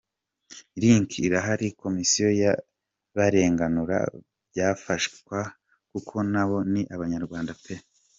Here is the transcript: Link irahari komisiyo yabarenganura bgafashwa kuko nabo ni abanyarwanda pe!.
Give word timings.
Link 0.81 1.09
irahari 1.27 1.67
komisiyo 1.81 2.27
yabarenganura 2.41 3.97
bgafashwa 4.17 5.39
kuko 5.91 6.15
nabo 6.31 6.57
ni 6.71 6.81
abanyarwanda 6.95 7.51
pe!. 7.63 7.75